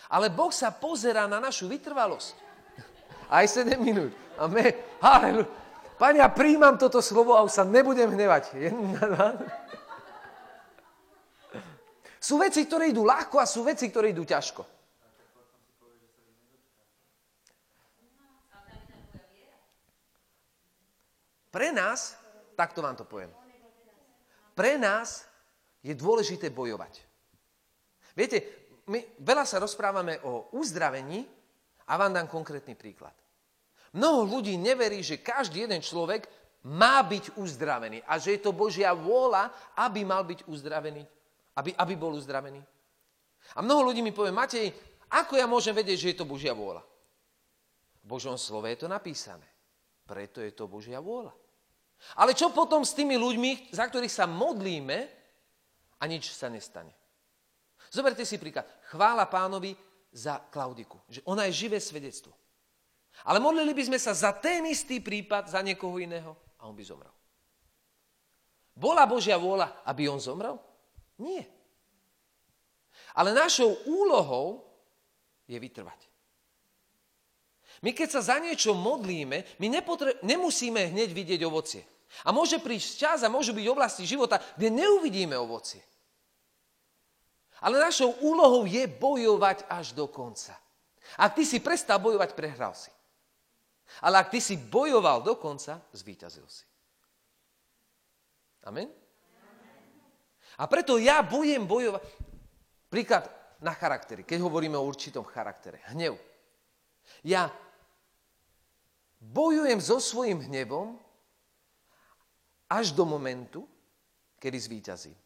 [0.09, 2.35] Ale Boh sa pozerá na našu vytrvalosť.
[3.29, 4.17] Aj 7 minút.
[4.41, 4.73] Amen.
[5.05, 5.51] Halleluja.
[5.99, 8.55] Pane, ja príjmam toto slovo a už sa nebudem hnevať.
[12.23, 14.78] Sú veci, ktoré idú ľahko a sú veci, ktoré idú ťažko.
[21.59, 22.15] Pre nás,
[22.55, 23.35] takto vám to poviem,
[24.55, 25.27] pre nás
[25.83, 27.03] je dôležité bojovať.
[28.15, 28.39] Viete,
[28.87, 31.27] my veľa sa rozprávame o uzdravení
[31.91, 33.11] a vám dám konkrétny príklad.
[33.91, 36.31] Mnoho ľudí neverí, že každý jeden človek
[36.71, 39.51] má byť uzdravený a že je to Božia vôľa,
[39.83, 41.03] aby mal byť uzdravený,
[41.59, 42.63] aby, aby bol uzdravený.
[43.59, 44.71] A mnoho ľudí mi povie, Matej,
[45.11, 46.87] ako ja môžem vedieť, že je to Božia vôľa?
[48.07, 49.59] V Božom slove je to napísané.
[50.07, 51.48] Preto je to Božia vôľa.
[52.17, 54.99] Ale čo potom s tými ľuďmi, za ktorých sa modlíme
[55.99, 56.95] a nič sa nestane?
[57.91, 58.69] Zoberte si príklad.
[58.93, 59.75] Chvála pánovi
[60.13, 62.33] za Klaudiku, že ona je živé svedectvo.
[63.27, 66.85] Ale modlili by sme sa za ten istý prípad, za niekoho iného a on by
[66.87, 67.15] zomrel.
[68.79, 70.55] Bola Božia vôľa, aby on zomrel?
[71.19, 71.51] Nie.
[73.19, 74.63] Ale našou úlohou
[75.51, 76.08] je vytrvať.
[77.83, 81.87] My keď sa za niečo modlíme, my nepotre- nemusíme hneď vidieť ovocie.
[82.27, 85.85] A môže prísť čas a môžu byť oblasti života, kde neuvidíme ovocie.
[87.63, 90.55] Ale našou úlohou je bojovať až do konca.
[91.19, 92.91] Ak ty si prestal bojovať, prehral si.
[94.03, 96.65] Ale ak ty si bojoval do konca, zvíťazil si.
[98.67, 98.91] Amen?
[100.59, 102.03] A preto ja budem bojovať.
[102.91, 103.25] Príklad
[103.63, 105.83] na charaktery, keď hovoríme o určitom charaktere.
[105.91, 106.19] Hnev.
[107.25, 107.51] Ja
[109.21, 110.99] bojujem so svojím hnevom
[112.71, 113.69] až do momentu,
[114.39, 115.17] kedy zvíťazím.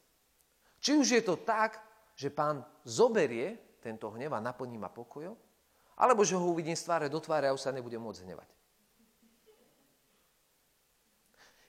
[0.83, 1.79] Či už je to tak,
[2.17, 5.37] že pán zoberie tento hnev a naplní ma pokojom,
[5.99, 8.51] alebo že ho uvidím z tváre do tváre a už sa nebudem môcť hnevať.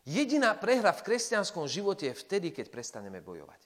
[0.03, 3.62] Jediná prehra v kresťanskom živote je vtedy, keď prestaneme bojovať.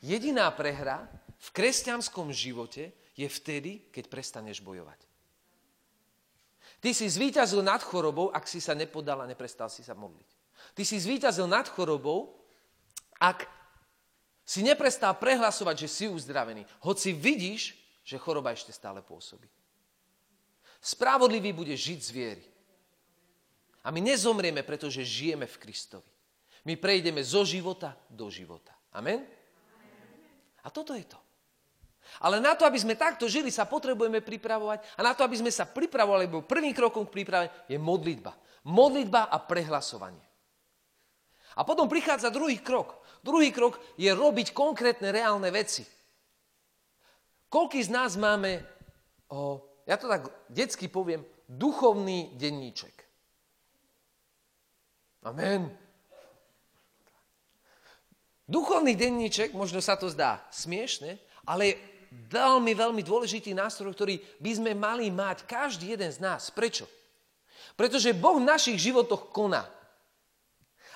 [0.00, 1.04] Jediná prehra
[1.36, 5.02] v kresťanskom živote je vtedy, keď prestaneš bojovať.
[6.78, 10.30] Ty si zvíťazil nad chorobou, ak si sa nepodal a neprestal si sa modliť.
[10.78, 12.38] Ty si zvíťazil nad chorobou,
[13.18, 13.50] ak
[14.46, 17.74] si neprestal prehlasovať, že si uzdravený, hoci vidíš,
[18.06, 19.50] že choroba ešte stále pôsobí.
[20.78, 22.46] Spravodlivý bude žiť z viery.
[23.82, 26.12] A my nezomrieme, pretože žijeme v Kristovi.
[26.62, 28.70] My prejdeme zo života do života.
[28.94, 29.26] Amen?
[30.62, 31.18] A toto je to.
[32.18, 34.98] Ale na to, aby sme takto žili, sa potrebujeme pripravovať.
[34.98, 38.34] A na to, aby sme sa pripravovali, lebo prvým krokom k príprave je modlitba.
[38.66, 40.24] Modlitba a prehlasovanie.
[41.58, 43.02] A potom prichádza druhý krok.
[43.22, 45.82] Druhý krok je robiť konkrétne reálne veci.
[47.48, 48.60] Koľký z nás máme,
[49.32, 52.92] o, ja to tak detsky poviem, duchovný denníček.
[55.24, 55.72] Amen.
[58.48, 61.76] Duchovný denníček, možno sa to zdá smiešne, ale
[62.10, 66.52] veľmi, veľmi dôležitý nástroj, ktorý by sme mali mať každý jeden z nás.
[66.52, 66.88] Prečo?
[67.78, 69.68] Pretože Boh v našich životoch koná.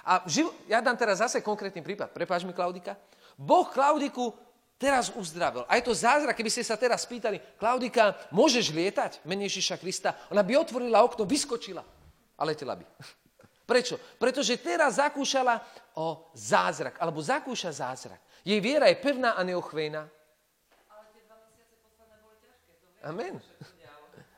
[0.03, 0.51] A živ...
[0.67, 2.11] ja dám teraz zase konkrétny prípad.
[2.11, 2.99] Prepáč mi, Klaudika.
[3.39, 4.35] Boh Klaudiku
[4.83, 5.63] teraz uzdravil.
[5.71, 10.11] A je to zázrak, keby ste sa teraz spýtali, Klaudika, môžeš lietať, menej Ježiša Krista?
[10.35, 11.87] Ona by otvorila okno, vyskočila
[12.35, 12.83] a letela by.
[13.71, 13.95] Prečo?
[14.19, 15.63] Pretože teraz zakúšala
[15.95, 18.19] o zázrak, alebo zakúša zázrak.
[18.43, 20.03] Jej viera je pevná a neochvejná.
[20.03, 22.75] Ale tie dva mesiace posledné boli ťažké.
[23.03, 23.43] Amen.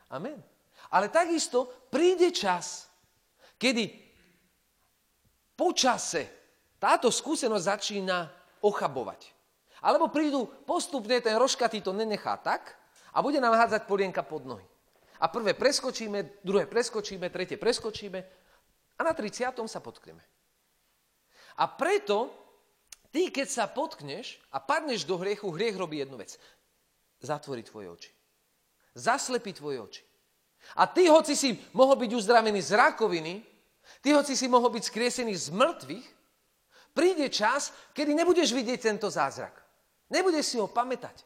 [0.09, 0.39] Amen.
[0.89, 2.89] Ale takisto príde čas,
[3.57, 3.89] kedy
[5.57, 6.29] počase
[6.77, 8.29] táto skúsenosť začína
[8.61, 9.33] ochabovať.
[9.85, 12.73] Alebo prídu postupne, ten roškatý to nenechá tak
[13.13, 14.65] a bude nám hádzať polienka pod nohy.
[15.21, 18.19] A prvé preskočíme, druhé preskočíme, tretie preskočíme
[18.97, 19.55] a na 30.
[19.69, 20.21] sa potkneme.
[21.55, 22.33] A preto
[23.15, 26.35] ty, keď sa potkneš a padneš do hriechu, hriech robí jednu vec.
[27.23, 28.11] Zatvorí tvoje oči.
[28.95, 30.03] Zaslepí tvoje oči.
[30.79, 33.35] A ty, hoci si mohol byť uzdravený z rakoviny,
[34.01, 36.07] Ty, hoci si mohol byť skriesený z mŕtvych,
[36.95, 39.53] príde čas, kedy nebudeš vidieť tento zázrak.
[40.09, 41.25] Nebudeš si ho pamätať.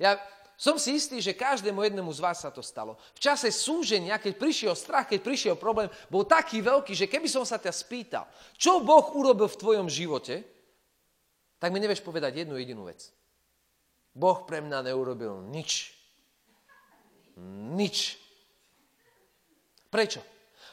[0.00, 0.16] Ja
[0.56, 2.96] som si istý, že každému jednému z vás sa to stalo.
[3.16, 7.44] V čase súženia, keď prišiel strach, keď prišiel problém, bol taký veľký, že keby som
[7.44, 8.24] sa ťa spýtal,
[8.56, 10.44] čo Boh urobil v tvojom živote,
[11.60, 13.12] tak mi nevieš povedať jednu jedinú vec.
[14.14, 15.93] Boh pre mňa neurobil nič.
[17.74, 18.20] Nič.
[19.90, 20.22] Prečo?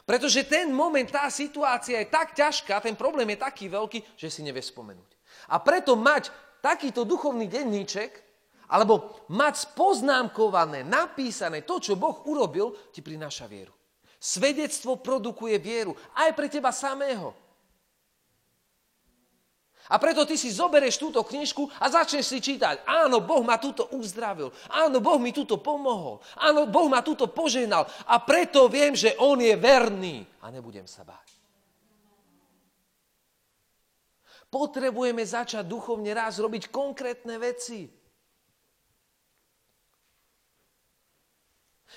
[0.02, 4.42] Pretože ten moment, tá situácia je tak ťažká, ten problém je taký veľký, že si
[4.42, 5.12] nevie spomenúť.
[5.54, 8.32] A preto mať takýto duchovný denníček,
[8.72, 13.76] alebo mať spoznámkované, napísané to, čo Boh urobil, ti prináša vieru.
[14.22, 17.34] Svedectvo produkuje vieru aj pre teba samého.
[19.92, 22.88] A preto ty si zoberieš túto knižku a začneš si čítať.
[22.88, 24.48] Áno, Boh ma túto uzdravil.
[24.72, 26.24] Áno, Boh mi túto pomohol.
[26.40, 27.84] Áno, Boh ma túto poženal.
[28.08, 30.24] A preto viem, že On je verný.
[30.40, 31.28] A nebudem sa báť.
[34.48, 37.88] Potrebujeme začať duchovne raz robiť konkrétne veci.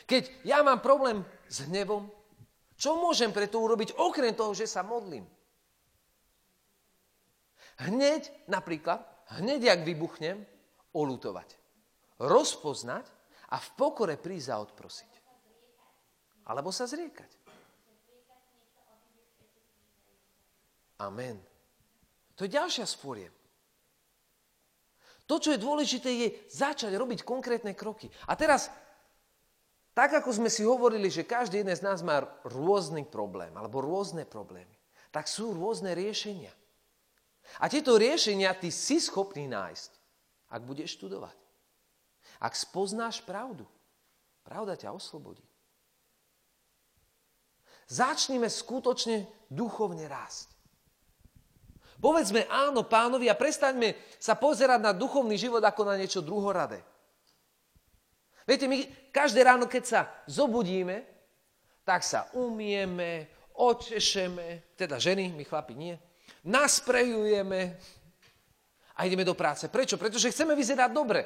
[0.06, 2.10] Keď ja mám problém s hnevom,
[2.74, 5.26] čo môžem preto urobiť okrem toho, že sa modlím?
[7.82, 9.02] Hneď, napríklad,
[9.40, 10.46] hneď, jak vybuchnem,
[10.94, 11.58] olutovať.
[12.22, 13.06] Rozpoznať
[13.50, 15.12] a v pokore prísť a odprosiť.
[16.46, 17.30] Alebo sa zriekať.
[21.02, 21.36] Amen.
[22.38, 23.32] To je ďalšia spôriem.
[25.24, 28.12] To, čo je dôležité, je začať robiť konkrétne kroky.
[28.28, 28.68] A teraz,
[29.96, 34.28] tak ako sme si hovorili, že každý jeden z nás má rôzny problém, alebo rôzne
[34.28, 34.76] problémy,
[35.08, 36.52] tak sú rôzne riešenia.
[37.62, 39.90] A tieto riešenia ty si schopný nájsť,
[40.50, 41.36] ak budeš študovať.
[42.42, 43.64] Ak spoznáš pravdu,
[44.42, 45.44] pravda ťa oslobodí.
[47.84, 50.54] Začnime skutočne duchovne rásť.
[52.00, 56.82] Povedzme áno pánovi a prestaňme sa pozerať na duchovný život ako na niečo druhoradé.
[58.44, 61.00] Viete, my každé ráno, keď sa zobudíme,
[61.80, 65.96] tak sa umieme, očešeme, teda ženy, my chlapi nie,
[66.44, 67.60] nasprejujeme
[68.94, 69.66] a ideme do práce.
[69.66, 69.98] Prečo?
[69.98, 71.20] Pretože chceme vyzerať dobre.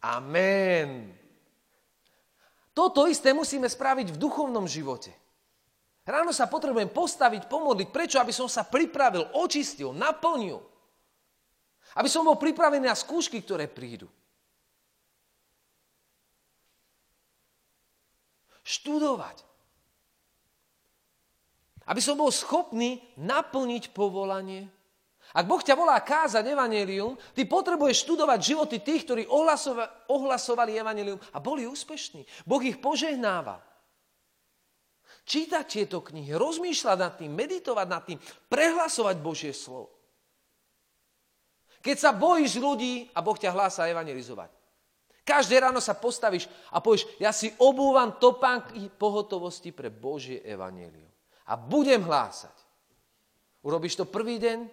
[0.00, 1.12] Amen.
[2.72, 5.12] Toto isté musíme spraviť v duchovnom živote.
[6.08, 7.88] Ráno sa potrebujem postaviť, pomodliť.
[7.92, 8.16] Prečo?
[8.18, 10.58] Aby som sa pripravil, očistil, naplnil.
[11.94, 14.08] Aby som bol pripravený na skúšky, ktoré prídu.
[18.64, 19.49] Študovať.
[21.90, 24.70] Aby som bol schopný naplniť povolanie.
[25.34, 29.22] Ak Boh ťa volá kázať evanelium, ty potrebuješ študovať životy tých, ktorí
[30.06, 32.46] ohlasovali evanelium a boli úspešní.
[32.46, 33.58] Boh ich požehnával.
[35.26, 38.18] Čítať tieto knihy, rozmýšľať nad tým, meditovať nad tým,
[38.50, 39.90] prehlasovať Božie slovo.
[41.82, 44.50] Keď sa bojíš ľudí a Boh ťa hlása evangelizovať.
[45.26, 51.09] Každé ráno sa postavíš a povieš, ja si obúvam topánky pohotovosti pre Božie evanelium
[51.50, 52.54] a budem hlásať.
[53.66, 54.70] Urobíš to prvý deň,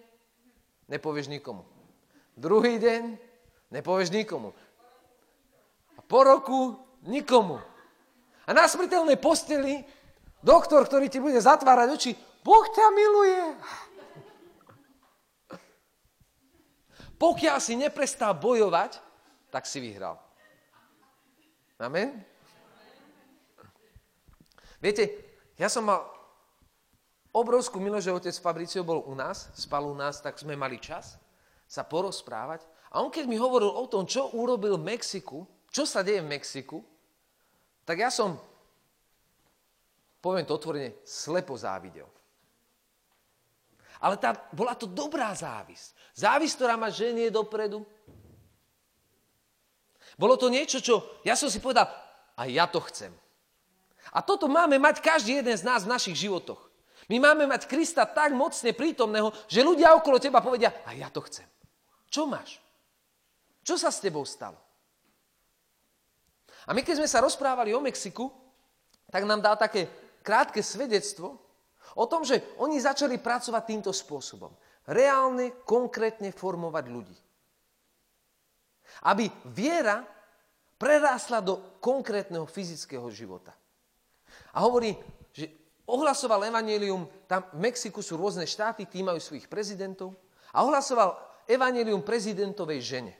[0.86, 1.66] nepovieš nikomu.
[2.38, 3.18] Druhý deň,
[3.74, 4.54] nepovieš nikomu.
[5.98, 7.58] A po roku nikomu.
[8.46, 9.82] A na smrteľnej posteli
[10.38, 12.12] doktor, ktorý ti bude zatvárať oči,
[12.46, 13.42] Boh ťa miluje.
[17.18, 19.02] Pokiaľ si neprestal bojovať,
[19.50, 20.14] tak si vyhral.
[21.82, 22.22] Amen?
[24.78, 25.10] Viete,
[25.58, 26.17] ja som mal
[27.38, 31.18] obrovskú milosť, že otec Fabricio bol u nás, spal u nás, tak sme mali čas
[31.68, 32.64] sa porozprávať.
[32.90, 36.32] A on keď mi hovoril o tom, čo urobil v Mexiku, čo sa deje v
[36.32, 36.80] Mexiku,
[37.84, 38.40] tak ja som,
[40.24, 42.08] poviem to otvorene, slepo závidel.
[44.00, 45.92] Ale tá, bola to dobrá závisť.
[46.16, 47.84] Závisť, ktorá ma ženie dopredu.
[50.16, 51.90] Bolo to niečo, čo ja som si povedal,
[52.38, 53.12] a ja to chcem.
[54.14, 56.67] A toto máme mať každý jeden z nás v našich životoch.
[57.08, 61.24] My máme mať Krista tak mocne prítomného, že ľudia okolo teba povedia, a ja to
[61.24, 61.48] chcem.
[62.12, 62.60] Čo máš?
[63.64, 64.60] Čo sa s tebou stalo?
[66.68, 68.28] A my keď sme sa rozprávali o Mexiku,
[69.08, 69.88] tak nám dal také
[70.20, 71.40] krátke svedectvo
[71.96, 74.52] o tom, že oni začali pracovať týmto spôsobom.
[74.84, 77.16] Reálne, konkrétne formovať ľudí.
[79.08, 80.04] Aby viera
[80.76, 83.56] prerásla do konkrétneho fyzického života.
[84.52, 84.92] A hovorí,
[85.88, 90.12] ohlasoval evanelium, tam v Mexiku sú rôzne štáty, tí majú svojich prezidentov,
[90.52, 91.16] a ohlasoval
[91.48, 93.14] evanelium prezidentovej žene.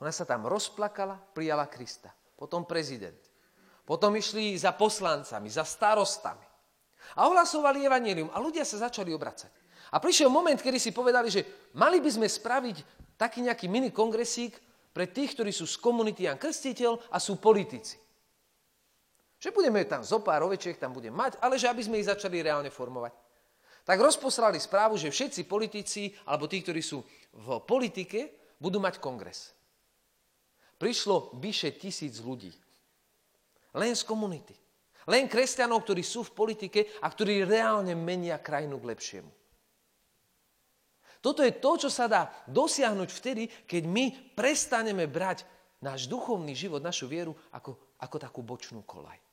[0.00, 2.12] Ona sa tam rozplakala, prijala Krista.
[2.36, 3.16] Potom prezident.
[3.84, 6.44] Potom išli za poslancami, za starostami.
[7.16, 9.48] A ohlasovali evanelium a ľudia sa začali obracať.
[9.94, 12.76] A prišiel moment, kedy si povedali, že mali by sme spraviť
[13.16, 14.58] taký nejaký mini kongresík
[14.90, 17.96] pre tých, ktorí sú z komunity Jan Krstiteľ a sú politici.
[19.36, 22.40] Že budeme tam zo pár ovečiek, tam budem mať, ale že aby sme ich začali
[22.40, 23.12] reálne formovať.
[23.86, 27.04] Tak rozposlali správu, že všetci politici, alebo tí, ktorí sú
[27.36, 29.54] v politike, budú mať kongres.
[30.80, 32.50] Prišlo vyše tisíc ľudí.
[33.76, 34.56] Len z komunity.
[35.06, 39.32] Len kresťanov, ktorí sú v politike a ktorí reálne menia krajinu k lepšiemu.
[41.22, 45.46] Toto je to, čo sa dá dosiahnuť vtedy, keď my prestaneme brať
[45.78, 49.25] náš duchovný život, našu vieru ako, ako takú bočnú kolaj.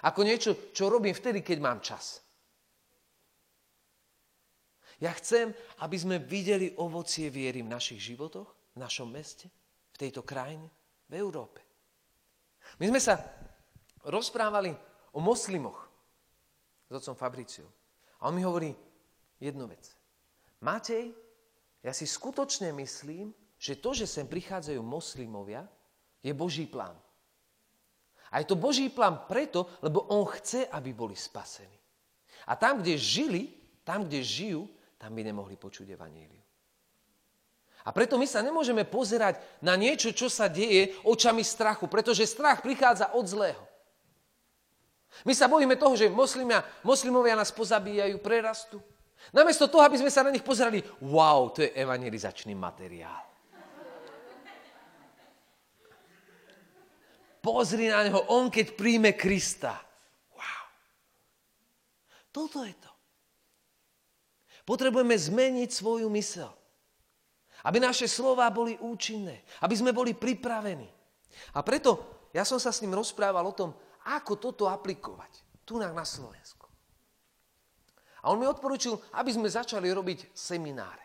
[0.00, 2.24] Ako niečo, čo robím vtedy, keď mám čas.
[5.02, 5.50] Ja chcem,
[5.82, 9.50] aby sme videli ovocie viery v našich životoch, v našom meste,
[9.92, 10.70] v tejto krajine,
[11.10, 11.60] v Európe.
[12.78, 13.18] My sme sa
[14.06, 14.70] rozprávali
[15.12, 15.90] o moslimoch
[16.86, 17.66] s otcom Fabriciou.
[18.22, 18.70] A on mi hovorí
[19.42, 19.90] jednu vec.
[20.62, 21.10] Matej,
[21.82, 25.66] ja si skutočne myslím, že to, že sem prichádzajú moslimovia,
[26.22, 26.94] je Boží plán.
[28.32, 31.76] A je to Boží plán preto, lebo on chce, aby boli spasení.
[32.48, 33.42] A tam, kde žili,
[33.84, 34.64] tam, kde žijú,
[34.96, 36.40] tam by nemohli počuť evaníliu.
[37.82, 42.62] A preto my sa nemôžeme pozerať na niečo, čo sa deje očami strachu, pretože strach
[42.62, 43.62] prichádza od zlého.
[45.26, 48.78] My sa bojíme toho, že moslimia, moslimovia nás pozabíjajú, prerastu.
[49.34, 53.31] Namiesto toho, aby sme sa na nich pozerali, wow, to je evangelizačný materiál.
[57.42, 59.74] Pozri na neho, on keď príjme Krista.
[60.38, 60.64] Wow.
[62.30, 62.92] Toto je to.
[64.62, 66.54] Potrebujeme zmeniť svoju mysel.
[67.66, 69.42] Aby naše slova boli účinné.
[69.58, 70.86] Aby sme boli pripravení.
[71.58, 73.74] A preto ja som sa s ním rozprával o tom,
[74.06, 75.42] ako toto aplikovať.
[75.66, 76.66] Tu na Slovensku.
[78.22, 81.02] A on mi odporučil, aby sme začali robiť semináre.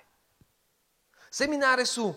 [1.34, 2.14] Semináre sú,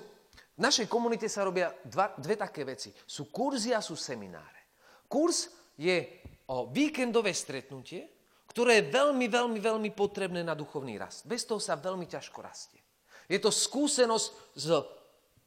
[0.60, 2.92] v našej komunite sa robia dva, dve také veci.
[2.92, 4.76] Sú kurzy a sú semináre.
[5.08, 5.48] Kurs
[5.80, 6.20] je
[6.52, 8.04] o víkendové stretnutie,
[8.44, 11.24] ktoré je veľmi, veľmi, veľmi potrebné na duchovný rast.
[11.24, 12.84] Bez toho sa veľmi ťažko rastie.
[13.24, 14.84] Je to skúsenosť so,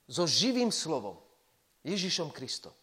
[0.10, 1.22] so živým slovom,
[1.86, 2.74] Ježišom Kristom.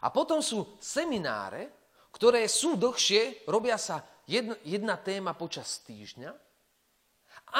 [0.00, 1.68] A potom sú semináre,
[2.08, 6.32] ktoré sú dlhšie, robia sa jedna, jedna téma počas týždňa,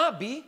[0.09, 0.40] aby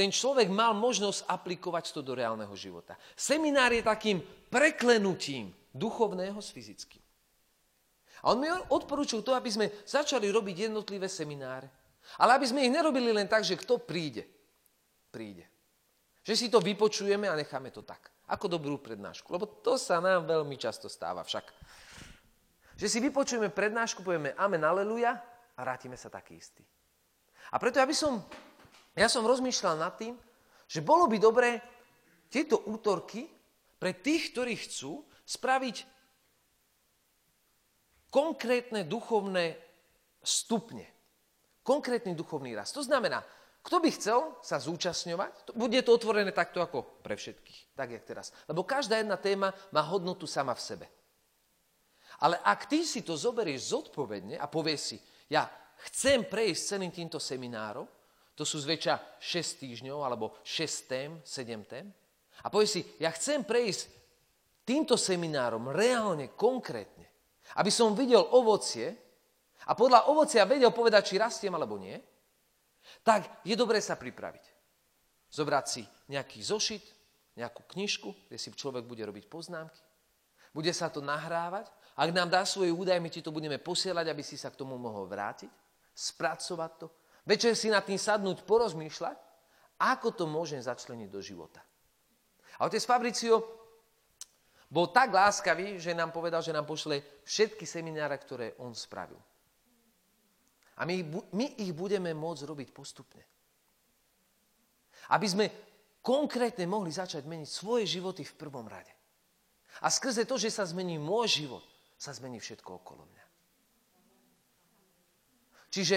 [0.00, 2.96] ten človek mal možnosť aplikovať to do reálneho života.
[3.12, 7.04] Seminár je takým preklenutím duchovného s fyzickým.
[8.24, 11.68] A on mi odporúčil to, aby sme začali robiť jednotlivé semináre.
[12.16, 14.24] Ale aby sme ich nerobili len tak, že kto príde,
[15.12, 15.44] príde.
[16.24, 18.08] Že si to vypočujeme a necháme to tak.
[18.32, 19.28] Ako dobrú prednášku.
[19.28, 21.44] Lebo to sa nám veľmi často stáva však.
[22.80, 25.12] Že si vypočujeme prednášku, povieme amen, aleluja
[25.56, 26.64] a vrátime sa taký istý.
[27.52, 28.24] A preto ja by som,
[28.96, 30.14] ja som rozmýšľal nad tým,
[30.70, 31.58] že bolo by dobré
[32.30, 33.26] tieto útorky
[33.78, 35.76] pre tých, ktorí chcú spraviť
[38.10, 39.58] konkrétne duchovné
[40.22, 40.86] stupne.
[41.62, 42.74] Konkrétny duchovný rast.
[42.74, 43.22] To znamená,
[43.60, 48.32] kto by chcel sa zúčastňovať, bude to otvorené takto ako pre všetkých, tak jak teraz.
[48.48, 50.86] Lebo každá jedna téma má hodnotu sama v sebe.
[52.20, 54.96] Ale ak ty si to zoberieš zodpovedne a povieš si,
[55.28, 55.48] ja
[55.88, 57.88] chcem prejsť celým týmto seminárom,
[58.40, 61.92] to sú zväčša 6 týždňov alebo 6 tém, 7 tém,
[62.40, 63.92] a povie si, ja chcem prejsť
[64.64, 67.04] týmto seminárom reálne, konkrétne,
[67.60, 68.96] aby som videl ovocie
[69.68, 72.00] a podľa ovocia vedel povedať, či rastiem alebo nie,
[73.04, 74.44] tak je dobré sa pripraviť.
[75.28, 76.84] Zobrať si nejaký zošit,
[77.36, 79.78] nejakú knižku, kde si človek bude robiť poznámky,
[80.56, 81.68] bude sa to nahrávať.
[81.92, 84.80] Ak nám dá svoje údaje, my ti to budeme posielať, aby si sa k tomu
[84.80, 85.52] mohol vrátiť,
[85.92, 86.86] spracovať to,
[87.30, 89.16] večer si nad tým sadnúť, porozmýšľať,
[89.78, 91.62] ako to môžem začleniť do života.
[92.58, 93.40] A otec Fabricio
[94.66, 99.18] bol tak láskavý, že nám povedal, že nám pošle všetky semináre, ktoré on spravil.
[100.80, 103.24] A my, my ich budeme môcť robiť postupne.
[105.10, 105.46] Aby sme
[106.00, 108.92] konkrétne mohli začať meniť svoje životy v prvom rade.
[109.84, 111.64] A skrze to, že sa zmení môj život,
[112.00, 113.26] sa zmení všetko okolo mňa.
[115.70, 115.96] Čiže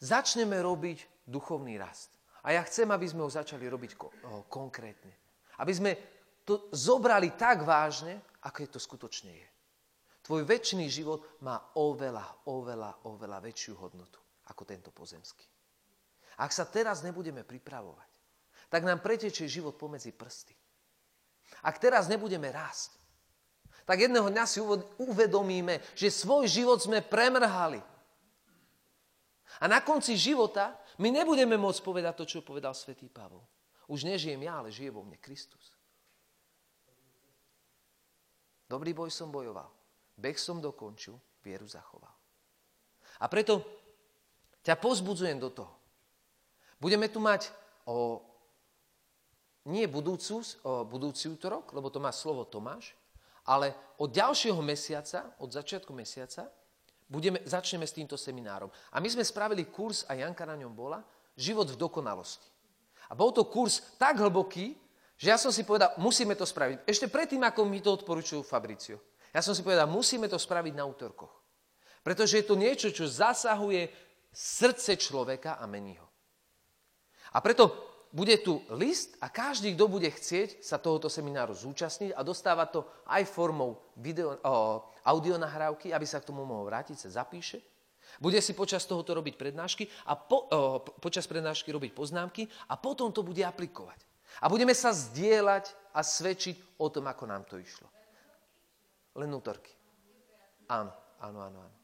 [0.00, 2.10] začneme robiť duchovný rast.
[2.42, 4.00] A ja chcem, aby sme ho začali robiť
[4.48, 5.12] konkrétne.
[5.60, 5.90] Aby sme
[6.42, 9.48] to zobrali tak vážne, ako je to skutočne je.
[10.24, 15.44] Tvoj väčší život má oveľa, oveľa, oveľa väčšiu hodnotu ako tento pozemský.
[16.40, 18.10] Ak sa teraz nebudeme pripravovať,
[18.72, 20.56] tak nám pretečie život pomedzi prsty.
[21.60, 22.96] Ak teraz nebudeme rásť,
[23.84, 24.62] tak jedného dňa si
[25.02, 27.82] uvedomíme, že svoj život sme premrhali.
[29.58, 33.42] A na konci života my nebudeme môcť povedať to, čo povedal svätý Pavol.
[33.90, 35.74] Už nežijem ja, ale žije vo mne Kristus.
[38.70, 39.66] Dobrý boj som bojoval.
[40.14, 42.14] Beh som dokončil, vieru zachoval.
[43.18, 43.66] A preto
[44.62, 45.74] ťa pozbudzujem do toho.
[46.78, 47.50] Budeme tu mať
[47.84, 48.22] o,
[49.66, 52.94] nie budúcu, o budúci útorok, lebo to má slovo Tomáš,
[53.42, 56.46] ale od ďalšieho mesiaca, od začiatku mesiaca,
[57.10, 58.70] budeme, začneme s týmto seminárom.
[58.94, 61.02] A my sme spravili kurz, a Janka na ňom bola,
[61.34, 62.46] Život v dokonalosti.
[63.10, 64.76] A bol to kurz tak hlboký,
[65.18, 66.86] že ja som si povedal, musíme to spraviť.
[66.86, 69.00] Ešte predtým, ako mi to odporúčujú Fabricio.
[69.34, 71.32] Ja som si povedal, musíme to spraviť na útorkoch.
[72.00, 73.90] Pretože je to niečo, čo zasahuje
[74.30, 76.08] srdce človeka a mení ho.
[77.34, 82.26] A preto bude tu list a každý, kto bude chcieť sa tohoto semináru zúčastniť a
[82.26, 87.62] dostáva to aj formou video, o, audionahrávky, aby sa k tomu mohol vrátiť, sa zapíše.
[88.18, 93.14] Bude si počas tohoto robiť prednášky a po, o, počas prednášky robiť poznámky a potom
[93.14, 94.02] to bude aplikovať.
[94.42, 97.86] A budeme sa zdieľať a svedčiť o tom, ako nám to išlo.
[99.18, 99.70] Len útorky.
[100.70, 101.79] Áno, áno, áno, áno.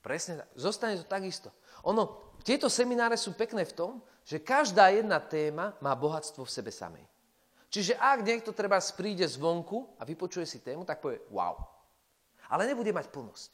[0.00, 0.48] Presne tak.
[0.56, 1.52] Zostane to takisto.
[1.84, 3.92] Ono, tieto semináre sú pekné v tom,
[4.24, 7.04] že každá jedna téma má bohatstvo v sebe samej.
[7.70, 11.54] Čiže ak niekto treba príde zvonku a vypočuje si tému, tak povie wow.
[12.50, 13.50] Ale nebude mať plnosť.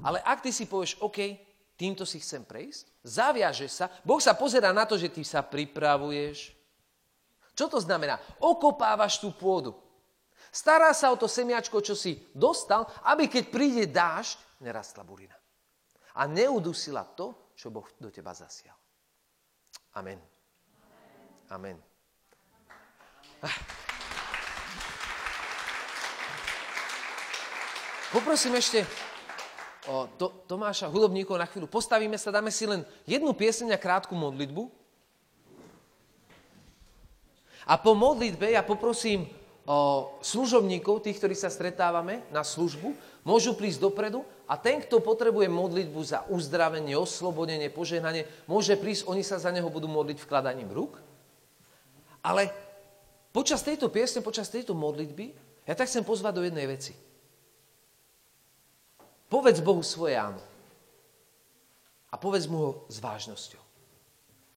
[0.00, 1.36] Ale ak ty si povieš, OK,
[1.76, 6.54] týmto si chcem prejsť, zaviaže sa, Boh sa pozera na to, že ty sa pripravuješ.
[7.52, 8.16] Čo to znamená?
[8.38, 9.74] Okopávaš tú pôdu.
[10.48, 15.36] Stará sa o to semiačko, čo si dostal, aby keď príde dážď, nerastla burina.
[16.18, 18.74] A neudusila to, čo Boh do teba zasial.
[19.94, 20.18] Amen.
[21.50, 21.78] Amen.
[28.08, 28.82] Poprosím ešte
[29.88, 31.70] o to, Tomáša, hudobníkov na chvíľu.
[31.70, 34.68] Postavíme sa, dáme si len jednu pieseň a krátku modlitbu.
[37.68, 39.28] A po modlitbe ja poprosím
[40.24, 46.00] služobníkov, tých, ktorí sa stretávame na službu, môžu prísť dopredu a ten, kto potrebuje modlitbu
[46.00, 50.96] za uzdravenie, oslobodenie, požehnanie, môže prísť, oni sa za neho budú modliť vkladaním rúk.
[52.24, 52.48] Ale
[53.28, 55.36] počas tejto piesne, počas tejto modlitby,
[55.68, 56.96] ja tak chcem pozvať do jednej veci.
[59.28, 60.40] Povedz Bohu svoje áno.
[62.08, 63.67] A povedz mu ho s vážnosťou.